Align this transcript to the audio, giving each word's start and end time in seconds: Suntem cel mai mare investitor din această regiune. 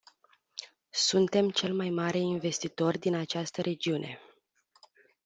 Suntem 0.89 1.49
cel 1.49 1.73
mai 1.73 1.89
mare 1.89 2.17
investitor 2.17 2.97
din 2.97 3.15
această 3.15 3.61
regiune. 3.61 4.19